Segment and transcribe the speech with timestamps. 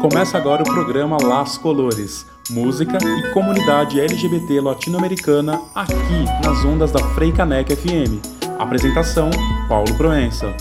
[0.00, 7.00] Começa agora o programa Las Colores, música e comunidade LGBT latino-americana aqui nas ondas da
[7.14, 8.22] Freicanec FM.
[8.60, 9.28] Apresentação:
[9.68, 10.54] Paulo Proença.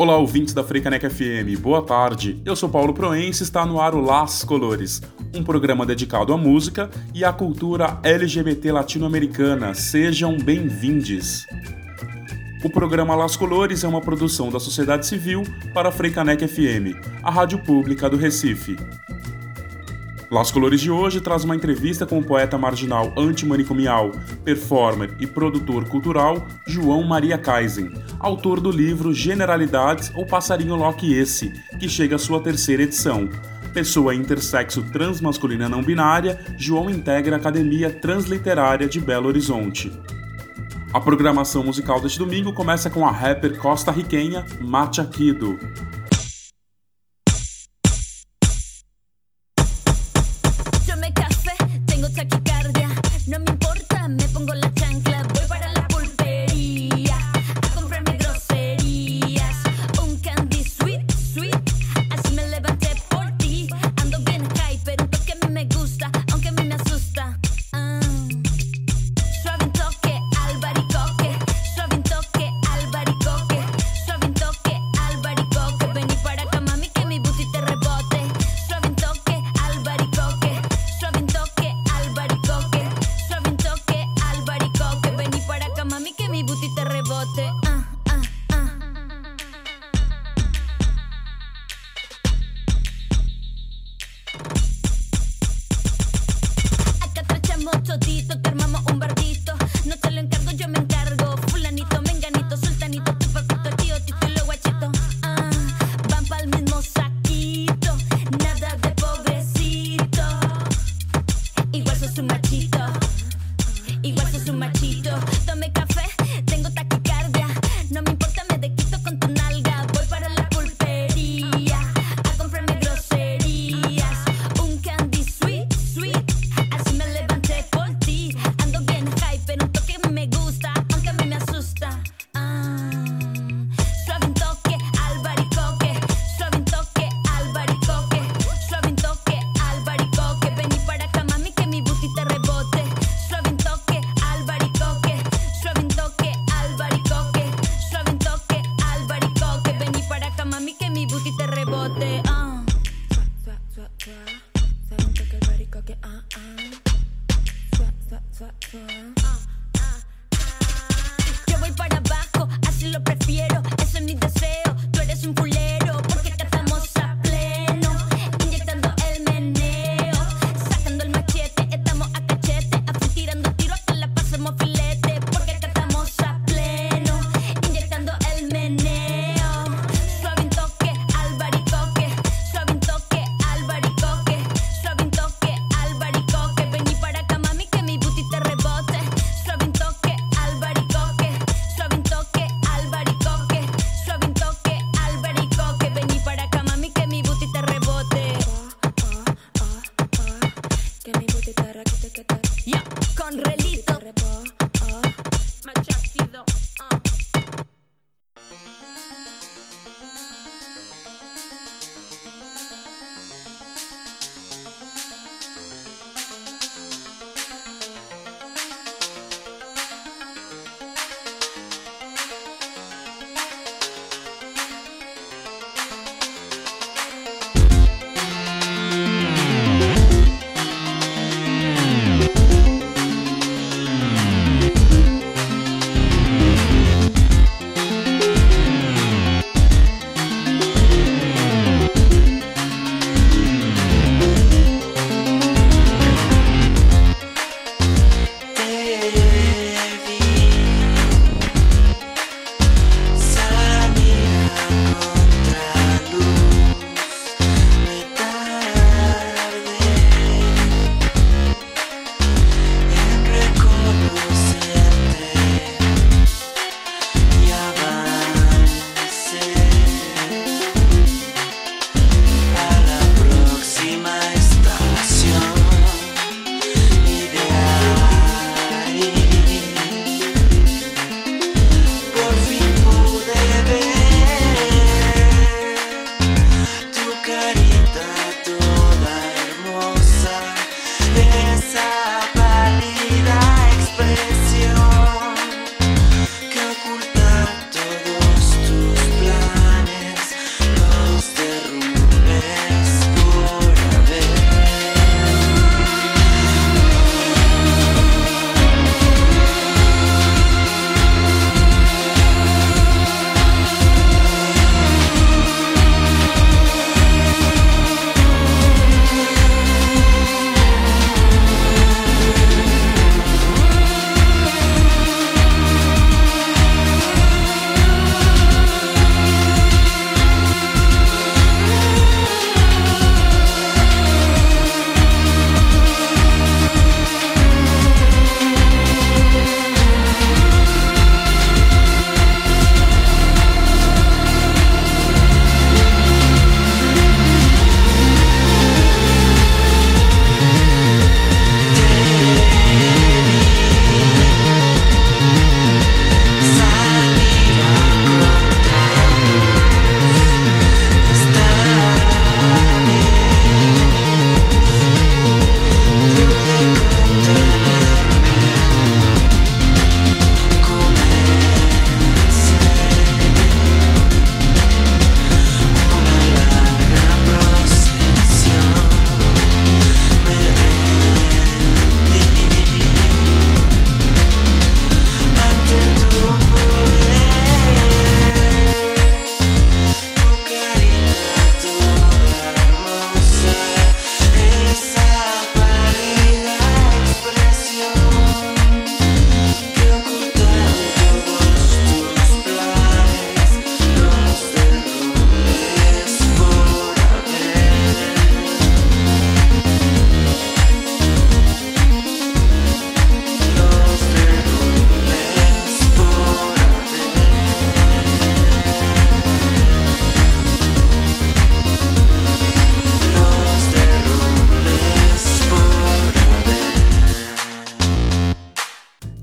[0.00, 2.40] Olá, ouvintes da Freicanec FM, boa tarde.
[2.42, 5.02] Eu sou Paulo Proença e está no ar o Las Colores,
[5.36, 9.74] um programa dedicado à música e à cultura LGBT latino-americana.
[9.74, 11.44] Sejam bem-vindos.
[12.64, 15.42] O programa Las Colores é uma produção da sociedade civil
[15.74, 18.78] para a Freicanec FM, a rádio pública do Recife.
[20.30, 24.12] Las Colores de hoje traz uma entrevista com o poeta marginal antimanicomial,
[24.44, 31.52] performer e produtor cultural João Maria Kaisen, autor do livro Generalidades ou Passarinho Loki Esse,
[31.80, 33.28] que chega à sua terceira edição.
[33.74, 39.92] Pessoa intersexo transmasculina não binária, João integra a Academia Transliterária de Belo Horizonte.
[40.92, 45.04] A programação musical deste domingo começa com a rapper costa-riquenha Macha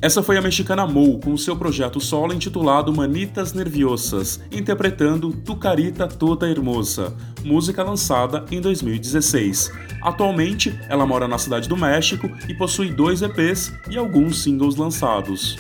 [0.07, 6.50] Essa foi a mexicana Mou com seu projeto solo intitulado Manitas Nerviosas, interpretando Tucarita Toda
[6.50, 7.13] Hermosa,
[7.44, 9.69] música lançada em 2016.
[10.01, 15.57] Atualmente, ela mora na cidade do México e possui dois EPs e alguns singles lançados.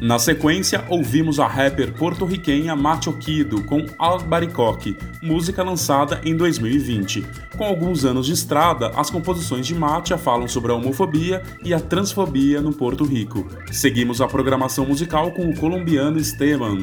[0.00, 7.24] Na sequência, ouvimos a rapper porto-riquenha Macho Kido com Albaricoque, música lançada em 2020.
[7.56, 11.80] Com alguns anos de estrada, as composições de Macha falam sobre a homofobia e a
[11.80, 13.46] transfobia no Porto Rico.
[13.70, 16.78] Seguimos a programação musical com o colombiano Esteban.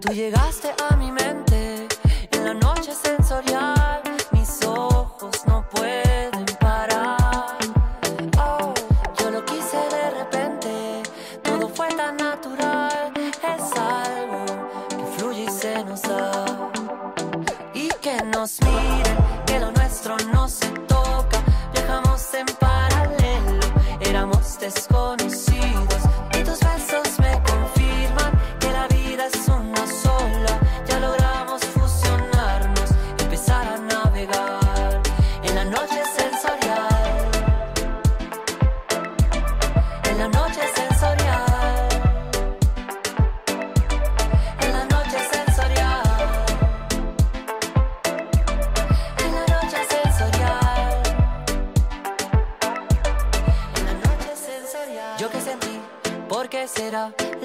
[0.00, 1.12] Tu llegaste a mi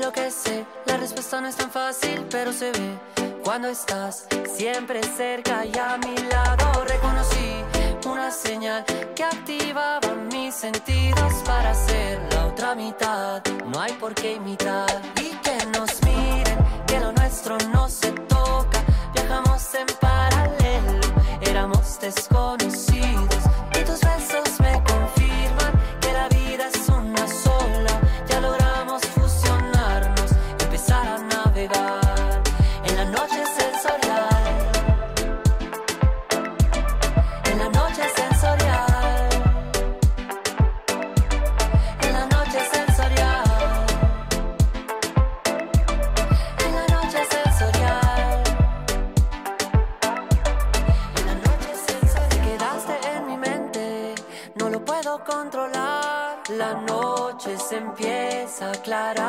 [0.06, 0.66] lo que sé.
[0.86, 3.00] La respuesta no es tan fácil, pero se ve
[3.44, 6.84] cuando estás siempre cerca y a mi lado.
[6.86, 7.50] Reconocí
[8.06, 8.86] una señal
[9.16, 13.42] que activaba mis sentidos para ser la otra mitad.
[13.66, 18.80] No hay por qué imitar y que nos miren, que lo nuestro no se toca.
[19.14, 21.00] Viajamos en paralelo,
[21.42, 23.44] éramos desconocidos
[58.86, 59.25] Clara.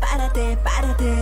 [0.00, 1.14] párate, párate.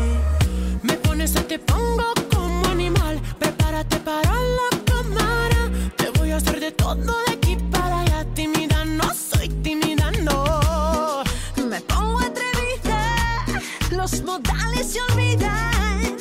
[0.83, 3.21] Me pones o te pongo como animal.
[3.39, 5.71] Prepárate para la cámara.
[5.97, 6.95] Te voy a hacer de todo
[7.27, 8.25] de aquí para allá.
[8.35, 11.23] Tímida no soy tímida, no.
[11.71, 13.45] Me pongo atrevida.
[13.91, 16.17] Los modales se olvidan.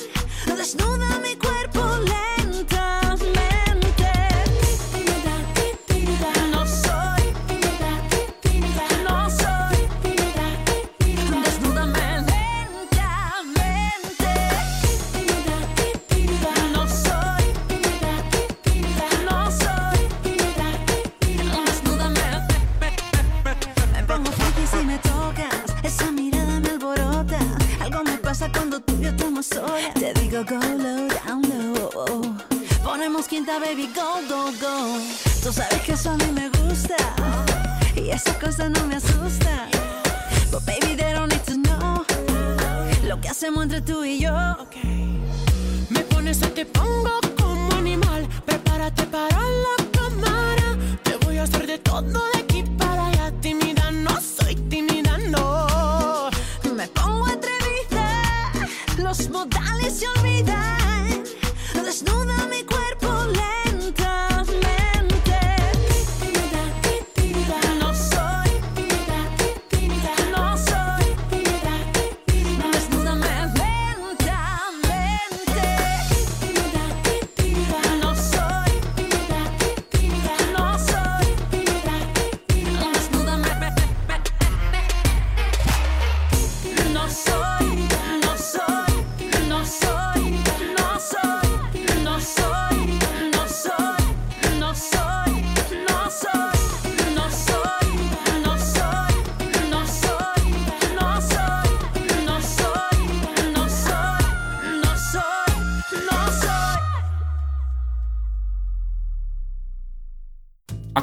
[0.58, 1.25] Desnúdame.
[35.95, 36.97] Eso a mí me gusta.
[37.95, 39.69] Y esa cosa no me asusta.
[40.51, 42.05] But baby, they don't need to know.
[43.07, 44.33] Lo que hacemos entre tú y yo.
[45.89, 48.27] Me pones a te pongo como animal.
[48.45, 50.67] Prepárate para la cámara.
[51.03, 53.31] Te voy a hacer de todo de aquí para allá.
[53.39, 56.29] Tímida no soy tímida, no.
[56.75, 58.07] Me pongo atrevida.
[58.97, 61.23] Los modales se olvidan.
[61.85, 62.35] Desnuda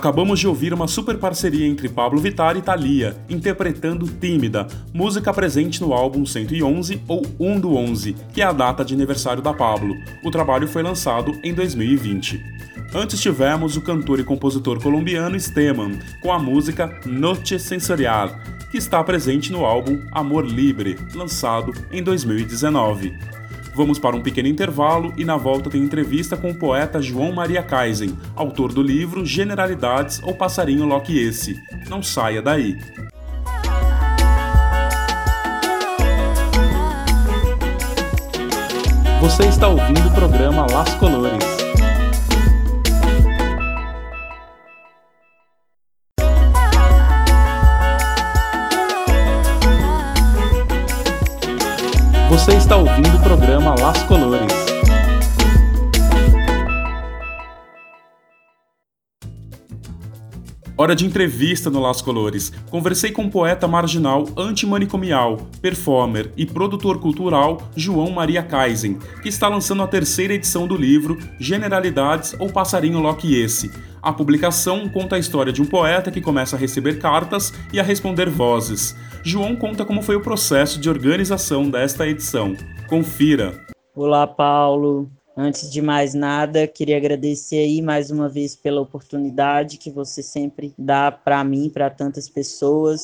[0.03, 5.81] Acabamos de ouvir uma super parceria entre Pablo Vittar e Thalia, interpretando Tímida, música presente
[5.81, 9.95] no álbum 111 ou 1 do 11, que é a data de aniversário da Pablo.
[10.25, 12.45] O trabalho foi lançado em 2020.
[12.93, 18.29] Antes tivemos o cantor e compositor colombiano Esteban, com a música Noche Sensorial,
[18.73, 23.17] que está presente no álbum Amor Libre, lançado em 2019.
[23.75, 27.63] Vamos para um pequeno intervalo e na volta tem entrevista com o poeta João Maria
[27.63, 31.59] Kaisen, autor do livro Generalidades ou Passarinho Loki Esse.
[31.89, 32.77] Não saia daí.
[39.23, 41.62] Você está ouvindo o programa Las Colores.
[52.43, 54.53] Você está ouvindo o programa Las Colores.
[60.77, 62.53] Hora de entrevista no Las Colores.
[62.69, 69.47] Conversei com o poeta marginal antimanicomial, performer e produtor cultural João Maria Kaisen, que está
[69.47, 73.71] lançando a terceira edição do livro Generalidades ou Passarinho Loki Esse.
[74.03, 77.85] A publicação conta a história de um poeta que começa a receber cartas e a
[77.85, 78.97] responder vozes.
[79.23, 82.57] João conta como foi o processo de organização desta edição.
[82.89, 83.65] Confira.
[83.95, 85.09] Olá, Paulo.
[85.37, 90.75] Antes de mais nada, queria agradecer aí mais uma vez pela oportunidade que você sempre
[90.77, 93.03] dá para mim, para tantas pessoas.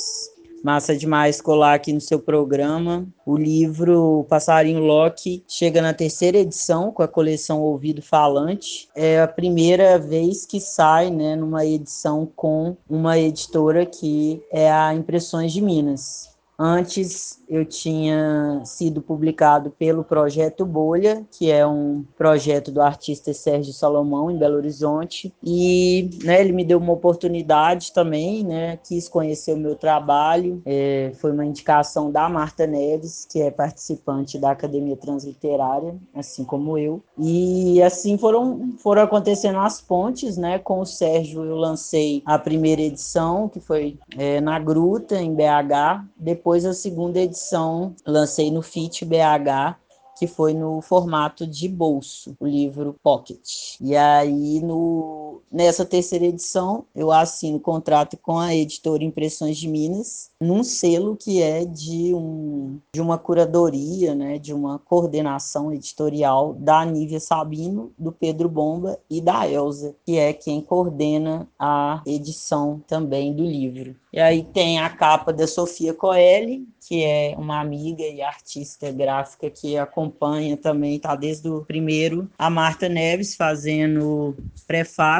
[0.63, 3.07] Massa demais colar aqui no seu programa.
[3.25, 8.89] O livro Passarinho Loki chega na terceira edição com a coleção Ouvido Falante.
[8.95, 14.93] É a primeira vez que sai, né, numa edição com uma editora que é a
[14.95, 16.38] Impressões de Minas.
[16.59, 23.73] Antes eu tinha sido publicado pelo Projeto Bolha, que é um projeto do artista Sérgio
[23.73, 29.55] Salomão, em Belo Horizonte, e né, ele me deu uma oportunidade também, né, quis conhecer
[29.55, 34.97] o meu trabalho, é, foi uma indicação da Marta Neves, que é participante da Academia
[34.97, 41.45] Transliterária, assim como eu, e assim foram, foram acontecendo as pontes, né, com o Sérgio
[41.45, 47.21] eu lancei a primeira edição, que foi é, na Gruta, em BH, depois a segunda
[47.21, 49.77] edição lancei no FIT BH,
[50.19, 53.77] que foi no formato de bolso, o livro Pocket.
[53.81, 60.31] E aí, no, nessa terceira edição, eu assino contrato com a editora Impressões de Minas,
[60.41, 66.85] num selo que é de, um, de uma curadoria, né, de uma coordenação editorial da
[66.85, 73.35] Nívia Sabino, do Pedro Bomba e da Elsa, que é quem coordena a edição também
[73.35, 73.97] do livro.
[74.13, 79.51] E aí tem a capa da Sofia Coelho, que é uma amiga e artista gráfica
[79.51, 82.31] que acompanha também, está desde o primeiro.
[82.39, 84.35] A Marta Neves fazendo
[84.67, 85.18] prefácio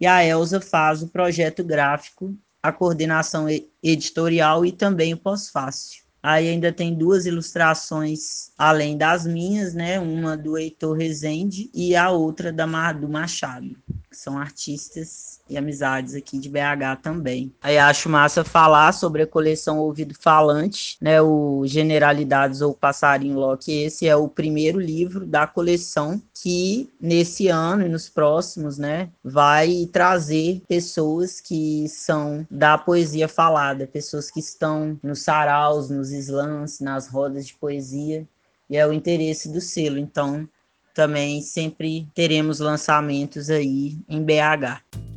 [0.00, 3.46] e a Elsa faz o projeto gráfico, a coordenação
[3.82, 6.02] editorial e também o pós-fácil.
[6.22, 9.98] Aí ainda tem duas ilustrações além das minhas, né?
[9.98, 13.76] Uma do Heitor Rezende e a outra da do Machado.
[14.12, 17.52] São artistas e amizades aqui de BH também.
[17.62, 21.20] Aí acho massa falar sobre a coleção Ouvido Falante, né?
[21.20, 23.72] O Generalidades ou Passarinho Loki.
[23.72, 29.88] Esse é o primeiro livro da coleção que nesse ano e nos próximos, né, vai
[29.92, 37.06] trazer pessoas que são da poesia falada, pessoas que estão nos saraus, nos slams, nas
[37.06, 38.26] rodas de poesia,
[38.68, 39.98] e é o interesse do selo.
[39.98, 40.48] Então,
[40.94, 45.11] também sempre teremos lançamentos aí em BH.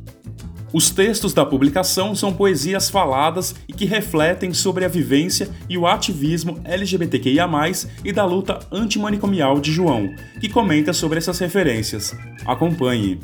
[0.76, 5.86] Os textos da publicação são poesias faladas e que refletem sobre a vivência e o
[5.86, 7.48] ativismo LGBTQIA+,
[8.04, 12.14] e da luta antimanicomial de João, que comenta sobre essas referências.
[12.44, 13.18] Acompanhe.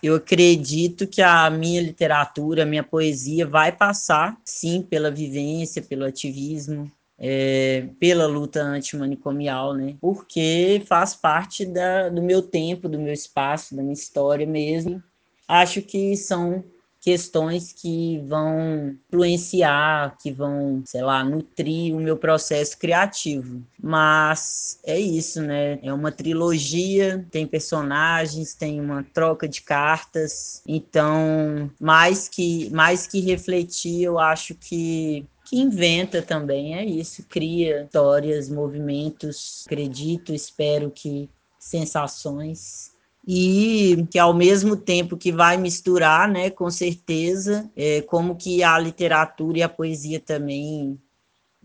[0.00, 6.04] Eu acredito que a minha literatura, a minha poesia vai passar, sim, pela vivência, pelo
[6.04, 6.88] ativismo,
[7.18, 9.96] é, pela luta antimanicomial, né?
[10.00, 15.02] Porque faz parte da, do meu tempo, do meu espaço, da minha história mesmo.
[15.48, 16.62] Acho que são
[17.02, 23.60] questões que vão influenciar, que vão, sei lá, nutrir o meu processo criativo.
[23.82, 25.80] Mas é isso, né?
[25.82, 30.62] É uma trilogia, tem personagens, tem uma troca de cartas.
[30.66, 37.82] Então, mais que mais que refletir, eu acho que que inventa também, é isso, cria
[37.82, 42.91] histórias, movimentos, acredito, espero que sensações
[43.26, 48.78] e que ao mesmo tempo que vai misturar, né, com certeza, é, como que a
[48.78, 51.00] literatura e a poesia também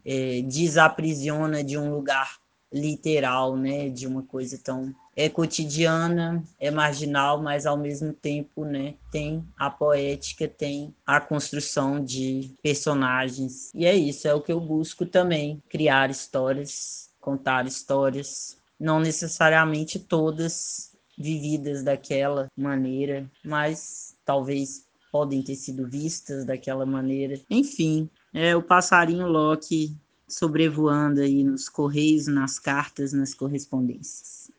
[0.06, 2.38] é, desaprisiona de um lugar
[2.72, 8.93] literal, né, de uma coisa tão é cotidiana, é marginal, mas ao mesmo tempo, né,
[9.12, 13.72] tem a poética, tem a construção de personagens.
[13.74, 19.98] E é isso, é o que eu busco também, criar histórias, contar histórias, não necessariamente
[19.98, 27.40] todas vividas daquela maneira, mas talvez podem ter sido vistas daquela maneira.
[27.50, 29.96] Enfim, é o passarinho Loki
[30.28, 34.52] sobrevoando aí nos correios, nas cartas, nas correspondências.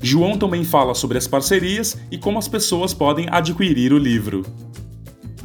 [0.00, 4.42] João também fala sobre as parcerias e como as pessoas podem adquirir o livro.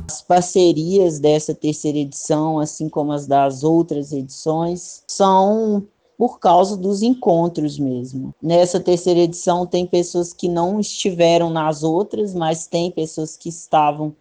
[0.08, 5.88] As parcerias dessa terceira edição, assim como as das outras edições, são
[6.22, 8.32] por causa dos encontros mesmo.
[8.40, 14.16] Nessa terceira edição tem pessoas que não estiveram nas outras, mas tem pessoas que estavam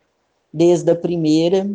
[0.50, 1.70] desde a primeira,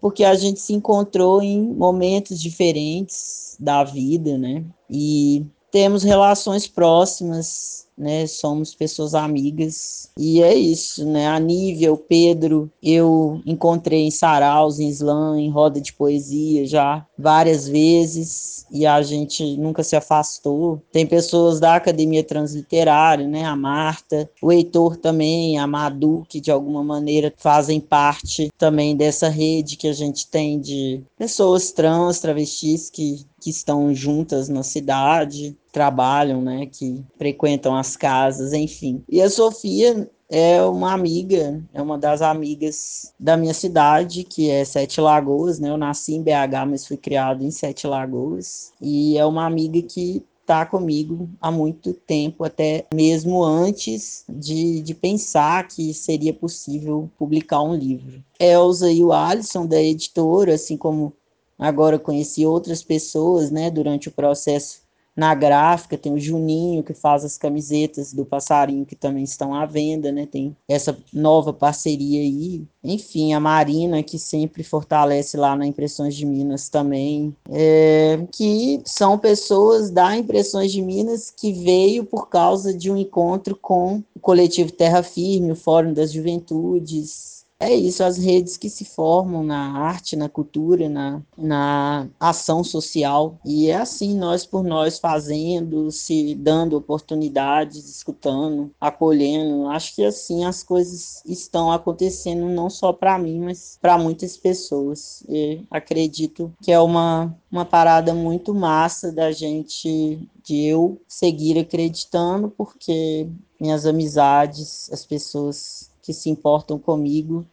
[0.00, 4.64] porque a gente se encontrou em momentos diferentes da vida, né?
[4.88, 8.26] E temos relações próximas né?
[8.26, 10.10] Somos pessoas amigas.
[10.16, 11.26] E é isso, né?
[11.28, 17.04] A Nívia, o Pedro, eu encontrei em saraus, em slam, em roda de poesia já
[17.18, 20.82] várias vezes e a gente nunca se afastou.
[20.92, 23.44] Tem pessoas da Academia Transliterária, né?
[23.44, 29.28] A Marta, o Heitor também, a Madu, que de alguma maneira fazem parte também dessa
[29.28, 35.56] rede que a gente tem de pessoas trans, travestis que que estão juntas na cidade,
[35.72, 39.02] trabalham, né, que frequentam as casas, enfim.
[39.08, 44.66] E a Sofia é uma amiga, é uma das amigas da minha cidade, que é
[44.66, 45.70] Sete Lagoas, né?
[45.70, 48.70] Eu nasci em BH, mas fui criado em Sete Lagoas.
[48.82, 54.94] E é uma amiga que está comigo há muito tempo, até mesmo antes de, de
[54.94, 58.22] pensar que seria possível publicar um livro.
[58.38, 61.14] Elza e o Alisson, da editora, assim como
[61.58, 67.24] Agora conheci outras pessoas, né, durante o processo na gráfica, tem o Juninho que faz
[67.24, 70.28] as camisetas do passarinho que também estão à venda, né?
[70.30, 72.62] Tem essa nova parceria aí.
[72.84, 79.18] Enfim, a Marina que sempre fortalece lá na Impressões de Minas também, é, que são
[79.18, 84.70] pessoas da Impressões de Minas que veio por causa de um encontro com o coletivo
[84.70, 90.14] Terra Firme, o Fórum das Juventudes, é isso, as redes que se formam na arte,
[90.14, 93.36] na cultura, na, na ação social.
[93.44, 99.66] E é assim, nós por nós fazendo, se dando oportunidades, escutando, acolhendo.
[99.68, 105.24] Acho que assim as coisas estão acontecendo não só para mim, mas para muitas pessoas.
[105.28, 112.48] E acredito que é uma, uma parada muito massa da gente, de eu seguir acreditando,
[112.48, 113.28] porque
[113.60, 117.44] minhas amizades, as pessoas que se importam comigo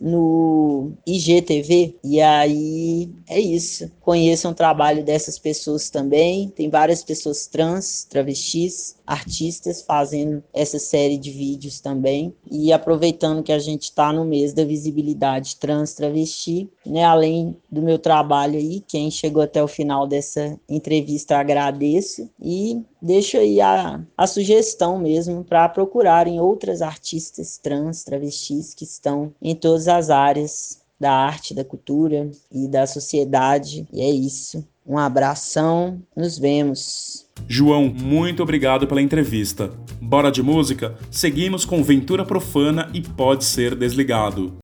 [0.00, 1.94] no IGTV.
[2.02, 3.92] E aí é isso.
[4.02, 6.48] Conheçam o trabalho dessas pessoas também.
[6.48, 12.34] Tem várias pessoas trans, travestis, artistas fazendo essa série de vídeos também.
[12.50, 17.04] E aproveitando que a gente está no mês da visibilidade trans travesti, né?
[17.04, 23.36] Além do meu trabalho aí, quem chegou até o final dessa entrevista agradeço e deixo
[23.36, 29.86] aí a, a sugestão mesmo para procurarem outras artistas trans travestis que estão em todas
[29.86, 33.84] as áreas da arte, da cultura e da sociedade.
[33.92, 34.64] E é isso.
[34.86, 37.26] Um abração, nos vemos.
[37.48, 39.70] João, muito obrigado pela entrevista.
[40.00, 40.96] Bora de música?
[41.10, 44.56] Seguimos com Ventura Profana e Pode Ser Desligado.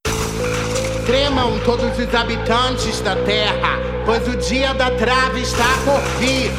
[1.07, 6.51] Tremam todos os habitantes da terra, pois o dia da trave está por vir.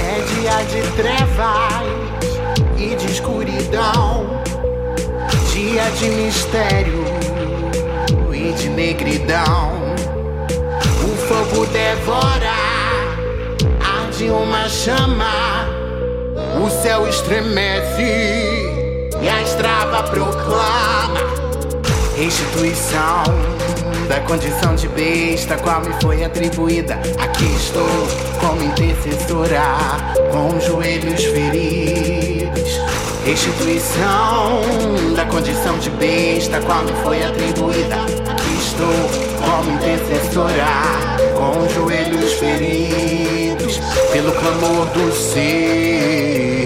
[0.00, 2.00] É dia de trevas
[2.76, 4.39] e de escuridão,
[5.70, 7.04] dia de mistério
[8.34, 9.94] e de negridão.
[11.04, 12.50] O fogo devora,
[13.80, 15.68] arde uma chama,
[16.60, 18.02] o céu estremece
[19.22, 21.20] e a estrava proclama
[22.16, 23.22] restituição
[24.08, 26.94] da condição de besta qual me foi atribuída.
[27.20, 28.08] Aqui estou
[28.40, 29.62] como intercessora,
[30.32, 32.09] com os joelhos feridos.
[33.24, 34.62] Restituição
[35.14, 37.96] da condição de besta qual me foi atribuída.
[38.30, 38.86] Aqui estou
[39.44, 40.66] como intercessora,
[41.36, 43.78] com os joelhos feridos,
[44.12, 46.59] pelo clamor do ser.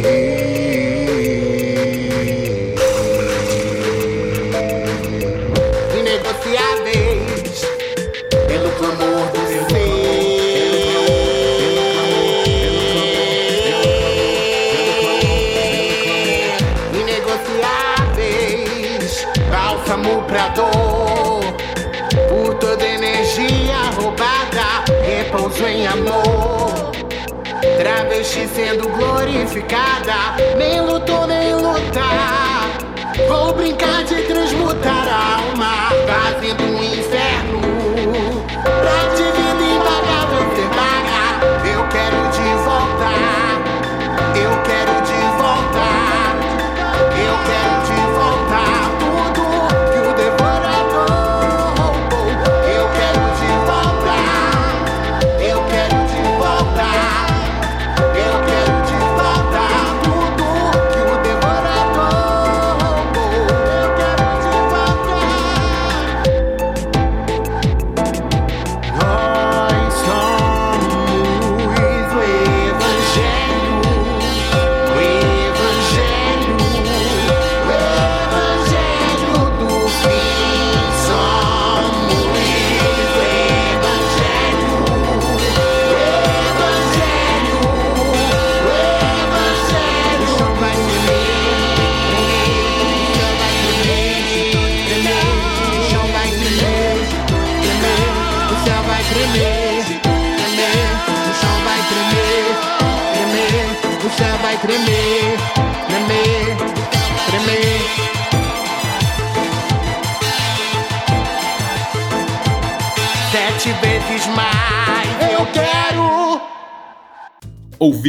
[19.94, 21.40] Bálsamo pra dor,
[22.28, 26.92] por toda energia roubada, repouso em amor.
[27.78, 32.68] Travesti sendo glorificada, nem lutou nem lutar.
[33.28, 37.61] Vou brincar de transmutar a alma, fazendo um inferno.
[38.62, 39.43] Pra vida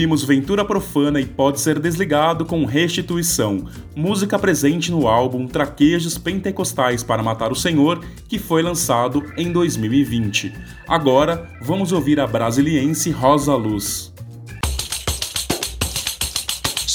[0.06, 3.66] Ouvimos Ventura Profana e Pode Ser Desligado com Restituição,
[3.96, 10.54] música presente no álbum Traquejos Pentecostais para Matar o Senhor, que foi lançado em 2020.
[10.88, 14.14] Agora, vamos ouvir a brasiliense Rosa Luz.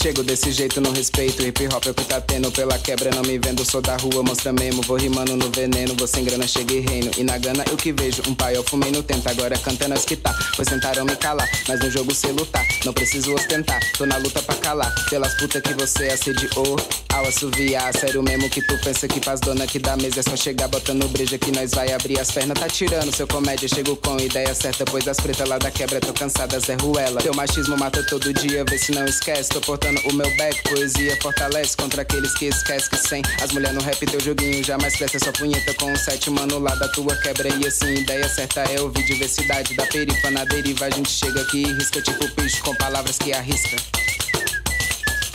[0.03, 3.21] Chego desse jeito no respeito, hip hop é o que tá tendo pela quebra, não
[3.21, 6.81] me vendo, sou da rua, mostra mesmo, vou rimando no veneno, vou sem grana, cheguei
[6.81, 9.87] reino, e na gana eu que vejo, um pai eu fumei no tento, agora canta
[9.89, 13.79] nós que tá, pois tentaram me calar, mas no jogo sei lutar, não preciso ostentar,
[13.99, 16.79] tô na luta pra calar, pelas putas que você assediou,
[17.13, 20.35] ao assoviar, sério mesmo que tu pensa que pras dona que da mesa é só
[20.35, 24.17] chegar botando breja que nós vai abrir as pernas, tá tirando seu comédia, chego com
[24.19, 28.03] ideia certa, pois as pretas lá da quebra tô cansada, Zé Ruela, teu machismo mata
[28.05, 32.33] todo dia, vê se não esquece, tô portando o meu back, poesia fortalece contra aqueles
[32.35, 35.93] que esquecem que sem as mulher no rap teu joguinho jamais cresce essa punheta com
[35.93, 39.87] o sete mano lá da tua quebra e assim, ideia certa é ouvir diversidade da
[39.87, 43.77] perifa na deriva, a gente chega aqui e risca tipo bicho com palavras que arrisca.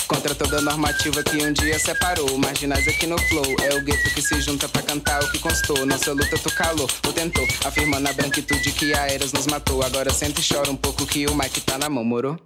[0.07, 2.37] Contra toda normativa que um dia separou.
[2.37, 5.83] Marginais aqui no flow, é o gueto que se junta pra cantar o que constou.
[5.83, 9.81] Nossa luta tu calou, ou tentou, afirmando a branquitude que a Eras nos matou.
[9.83, 12.39] Agora senta e chora um pouco que o Mike tá na mão, moro?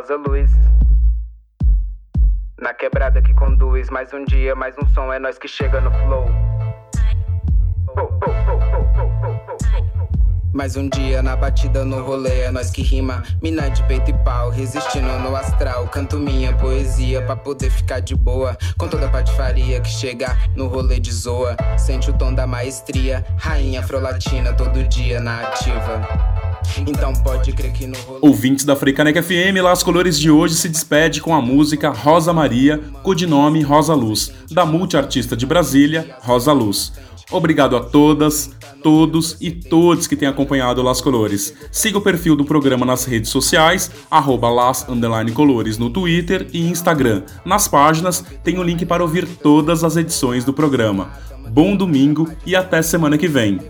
[0.00, 0.50] Rosa Luz.
[2.58, 5.90] Na quebrada que conduz, mais um dia, mais um som, é nós que chega no
[5.90, 6.24] flow.
[10.54, 13.22] Mais um dia na batida no rolê, é nós que rima.
[13.42, 15.86] Mina de peito e pau, resistindo no astral.
[15.88, 18.56] Canto minha poesia pra poder ficar de boa.
[18.78, 21.58] Com toda a patifaria que chega no rolê de zoa.
[21.76, 26.29] Sente o tom da maestria, rainha afrolatina todo dia na ativa.
[26.86, 28.18] Então pode crer que no rolê.
[28.22, 32.78] Ouvintes da Freicaneca FM, Las Colores de hoje se despede com a música Rosa Maria,
[33.02, 36.92] codinome Rosa Luz, da multiartista de Brasília, Rosa Luz.
[37.30, 38.50] Obrigado a todas,
[38.82, 41.54] todos e todos que têm acompanhado Las Colores.
[41.70, 44.84] Siga o perfil do programa nas redes sociais, arroba Las
[45.32, 47.22] Colores no Twitter e Instagram.
[47.44, 51.12] Nas páginas tem o link para ouvir todas as edições do programa.
[51.52, 53.60] Bom domingo e até semana que vem.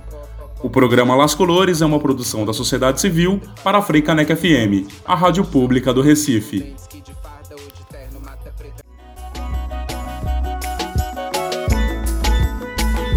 [0.62, 5.14] O programa Las Colores é uma produção da sociedade civil para a Freicaneca FM, a
[5.14, 6.74] rádio pública do Recife.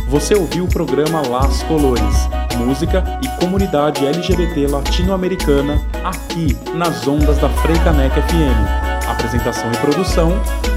[0.07, 7.49] Você ouviu o programa Las Colores, música e comunidade LGBT latino-americana aqui nas ondas da
[7.49, 9.09] Freicaneca FM.
[9.09, 10.31] Apresentação e produção: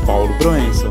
[0.05, 0.91] Paulo Proença.